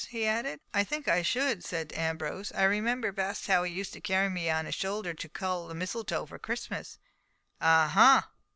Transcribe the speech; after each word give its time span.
he 0.09 0.25
added. 0.25 0.59
"I 0.73 0.83
think 0.83 1.07
I 1.07 1.21
should," 1.21 1.63
said 1.63 1.93
Ambrose. 1.93 2.51
"I 2.53 2.63
remember 2.63 3.11
best 3.11 3.45
how 3.45 3.61
he 3.61 3.71
used 3.71 3.93
to 3.93 4.01
carry 4.01 4.29
me 4.29 4.49
on 4.49 4.65
his 4.65 4.73
shoulder 4.73 5.13
to 5.13 5.29
cull 5.29 5.71
mistletoe 5.75 6.25
for 6.25 6.39
Christmas." 6.39 6.97
"Ah, 7.61 7.87
ha! 7.87 8.31